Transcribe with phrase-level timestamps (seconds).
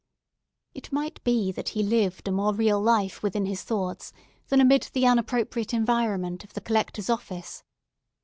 [0.73, 4.11] It might be that he lived a more real life within his thoughts
[4.47, 7.61] than amid the unappropriate environment of the Collector's office.